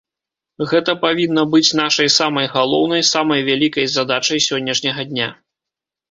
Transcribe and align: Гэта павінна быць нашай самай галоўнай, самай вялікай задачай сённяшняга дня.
Гэта 0.69 0.93
павінна 1.01 1.41
быць 1.55 1.75
нашай 1.79 2.09
самай 2.13 2.47
галоўнай, 2.55 3.03
самай 3.09 3.43
вялікай 3.49 3.85
задачай 3.97 4.41
сённяшняга 4.47 5.01
дня. 5.11 5.29